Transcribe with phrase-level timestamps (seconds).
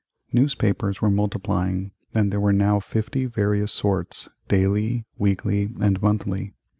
[0.33, 6.55] Newspapers were multiplying, and there were now fifty various sorts, daily, weekly, and monthly.